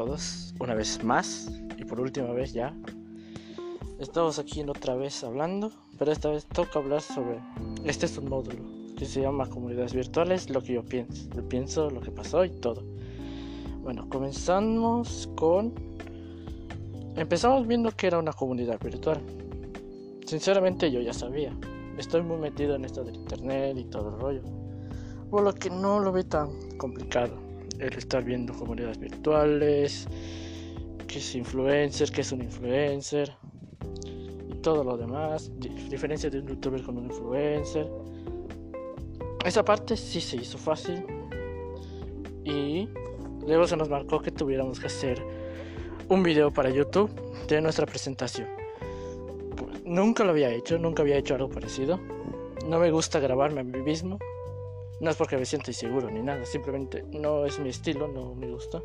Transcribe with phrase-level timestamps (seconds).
[0.00, 2.74] todos, una vez más y por última vez ya.
[3.98, 7.38] Estamos aquí otra vez hablando, pero esta vez toca hablar sobre.
[7.84, 8.64] Este es un módulo
[8.96, 12.48] que se llama Comunidades Virtuales, lo que yo pienso, lo pienso, lo que pasó y
[12.48, 12.82] todo.
[13.82, 15.74] Bueno, comenzamos con.
[17.16, 19.20] Empezamos viendo que era una comunidad virtual.
[20.24, 21.54] Sinceramente, yo ya sabía.
[21.98, 24.42] Estoy muy metido en esto del internet y todo el rollo.
[25.28, 27.49] Por lo que no lo ve tan complicado
[27.80, 30.06] el estar viendo comunidades virtuales,
[31.06, 33.32] qué es influencer, qué es un influencer
[34.48, 37.90] y todo lo demás, diferencia de un youtuber con un influencer.
[39.44, 41.04] Esa parte sí se hizo fácil
[42.44, 42.88] y
[43.46, 45.22] luego se nos marcó que tuviéramos que hacer
[46.08, 47.10] un video para YouTube
[47.48, 48.48] de nuestra presentación.
[49.84, 51.98] Nunca lo había hecho, nunca había hecho algo parecido.
[52.68, 54.18] No me gusta grabarme a mí mismo
[55.00, 58.50] no es porque me siento inseguro ni nada, simplemente no es mi estilo, no me
[58.50, 58.82] gusta.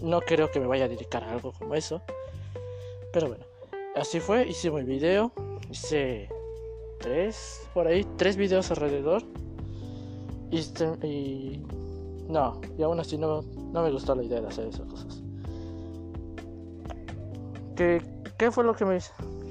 [0.00, 2.02] No creo que me vaya a dedicar a algo como eso.
[3.12, 3.44] Pero bueno,
[3.94, 5.32] así fue, hice mi video,
[5.70, 6.28] hice
[6.98, 9.22] tres, por ahí, tres videos alrededor.
[10.50, 10.58] Y,
[11.06, 11.62] y
[12.28, 15.22] no, y aún así no, no me gustó la idea de hacer esas cosas.
[17.76, 18.02] ¿Qué,
[18.36, 18.98] ¿Qué fue lo que me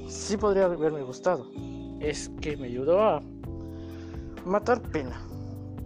[0.10, 1.50] sí podría haberme gustado?
[2.02, 3.22] Es que me ayudó a
[4.46, 5.27] matar pena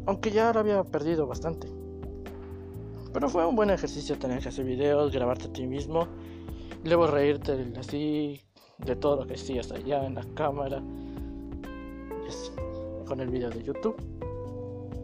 [0.06, 1.68] aunque ya lo había perdido bastante.
[3.14, 6.08] Pero fue un buen ejercicio tener que hacer videos, grabarte a ti mismo,
[6.84, 8.42] luego reírte así
[8.78, 10.82] de todo lo que hacías allá en la cámara,
[13.06, 13.96] con el video de YouTube.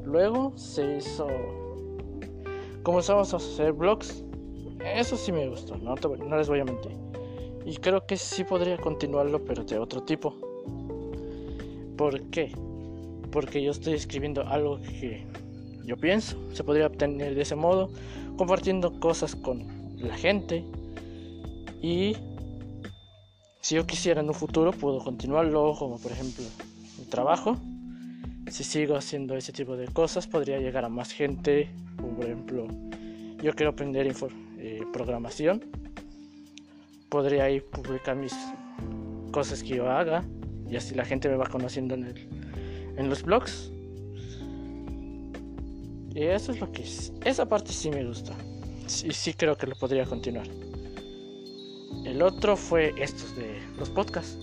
[0.06, 1.28] Luego se hizo.
[2.84, 4.24] Comenzamos a hacer vlogs.
[4.96, 6.94] Eso sí me gustó, no, no les voy a mentir.
[7.66, 10.34] Y creo que sí podría continuarlo, pero de otro tipo.
[11.98, 12.54] ¿Por qué?
[13.32, 15.26] Porque yo estoy escribiendo algo que
[15.86, 17.90] yo pienso, se podría obtener de ese modo,
[18.38, 19.66] compartiendo cosas con
[19.98, 20.64] la gente.
[21.82, 22.16] Y
[23.62, 26.44] si yo quisiera en un futuro puedo continuarlo, como por ejemplo
[26.98, 27.58] mi trabajo.
[28.50, 31.70] Si sigo haciendo ese tipo de cosas podría llegar a más gente,
[32.16, 32.68] por ejemplo
[33.44, 34.08] yo quiero aprender
[34.58, 35.64] eh, programación,
[37.10, 38.34] podría ir publicar mis
[39.32, 40.24] cosas que yo haga
[40.70, 42.28] y así la gente me va conociendo en el
[42.98, 43.72] en los blogs.
[46.14, 47.14] Y eso es lo que es.
[47.24, 48.34] Esa parte sí me gusta.
[48.86, 50.48] Y sí, creo que lo podría continuar.
[52.06, 54.38] El otro fue estos de los podcasts.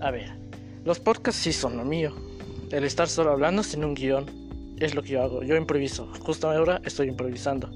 [0.00, 0.32] A ver,
[0.84, 2.12] los podcasts sí son lo mío.
[2.70, 4.26] El estar solo hablando sin un guion
[4.78, 5.42] es lo que yo hago.
[5.42, 6.10] Yo improviso.
[6.20, 7.70] Justo ahora estoy improvisando.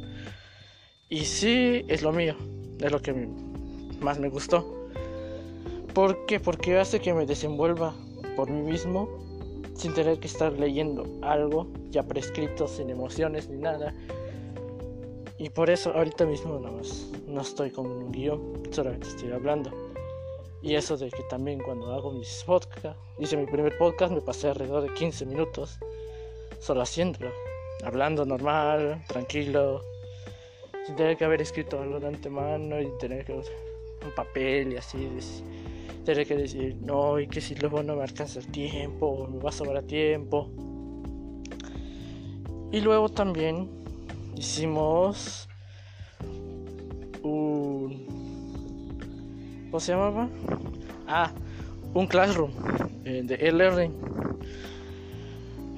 [1.09, 2.35] Y sí es lo mío.
[2.81, 3.29] Es lo que
[4.01, 4.89] más me gustó.
[5.93, 6.41] ¿Por qué?
[6.41, 7.95] Porque hace que me desenvuelva
[8.37, 9.09] por mí mismo
[9.75, 13.95] sin tener que estar leyendo algo ya prescrito, sin emociones ni nada.
[15.37, 16.81] Y por eso ahorita mismo no,
[17.27, 19.71] no estoy con un guion, solamente estoy hablando.
[20.63, 24.49] Y eso de que también cuando hago mis podcasts, hice mi primer podcast, me pasé
[24.49, 25.79] alrededor de 15 minutos
[26.59, 27.31] solo haciéndolo,
[27.85, 29.83] hablando normal, tranquilo,
[30.87, 35.07] sin tener que haber escrito algo de antemano y tener que un papel y así
[36.05, 39.39] tener que decir, no, y que si luego no me alcanza el tiempo, o me
[39.39, 40.51] va a sobrar tiempo.
[42.71, 43.69] Y luego también
[44.37, 45.49] hicimos
[47.23, 48.07] un.
[49.71, 50.29] ¿Cómo se llamaba?
[51.09, 51.33] Ah,
[51.95, 52.51] un classroom
[53.05, 53.93] eh, de e-learning.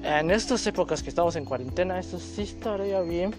[0.03, 3.33] En estas épocas que estamos en cuarentena, esto sí estaría bien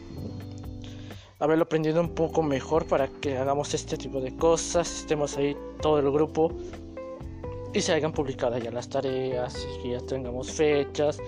[1.39, 5.99] haberlo aprendido un poco mejor para que hagamos este tipo de cosas, estemos ahí todo
[6.01, 6.51] el grupo
[7.73, 11.21] y se hayan publicado ya las tareas y que ya tengamos fechas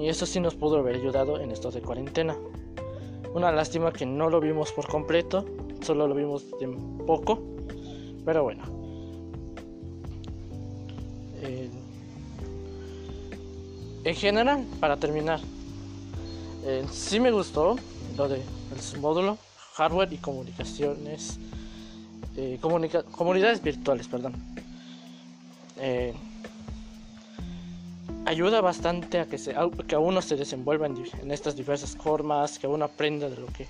[0.00, 2.36] y eso sí nos pudo haber ayudado en estos de cuarentena.
[3.34, 5.44] Una lástima que no lo vimos por completo,
[5.80, 6.68] solo lo vimos de
[7.06, 7.38] poco,
[8.24, 8.64] pero bueno.
[11.42, 11.70] Eh,
[14.04, 15.40] en general, para terminar,
[16.64, 17.76] eh, sí me gustó
[18.16, 18.42] lo de
[18.72, 19.38] el módulo
[19.74, 21.38] hardware y comunicaciones
[22.36, 24.34] eh, comunidades virtuales perdón.
[25.78, 26.14] Eh,
[28.24, 29.54] ayuda bastante a que, se,
[29.86, 33.66] que uno se desenvuelva en, estas diversas formas que uno aprenda de lo que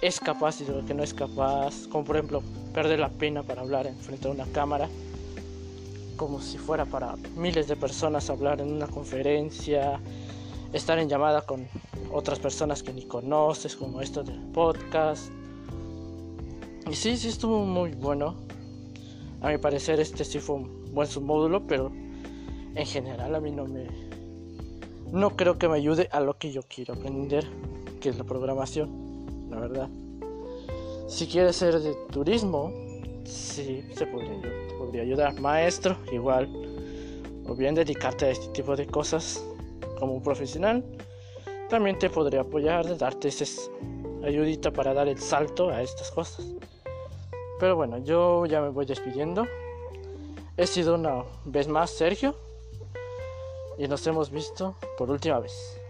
[0.00, 2.42] es capaz y de lo que no es capaz como por ejemplo
[2.74, 4.88] perder la pena para hablar en frente a una cámara
[6.16, 10.00] como si fuera para miles de personas hablar en una conferencia
[10.72, 11.66] estar en llamada con
[12.12, 15.30] otras personas que ni conoces, como esto del podcast.
[16.90, 18.36] Y sí, sí estuvo muy bueno.
[19.40, 21.92] A mi parecer este sí fue un buen submódulo, pero
[22.74, 23.86] en general a mí no me...
[25.10, 27.46] No creo que me ayude a lo que yo quiero aprender,
[28.00, 29.88] que es la programación, la verdad.
[31.06, 32.72] Si quieres ser de turismo,
[33.24, 34.40] sí, se podría,
[34.78, 35.38] podría ayudar.
[35.38, 36.48] Maestro, igual.
[37.46, 39.44] O bien dedicarte a este tipo de cosas
[40.02, 40.84] como un profesional.
[41.68, 43.70] También te podría apoyar, darte esa
[44.24, 46.44] ayudita para dar el salto a estas cosas.
[47.60, 49.46] Pero bueno, yo ya me voy despidiendo.
[50.56, 52.34] He sido una vez más Sergio.
[53.78, 55.80] Y nos hemos visto por última vez.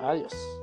[0.00, 0.59] Adiós.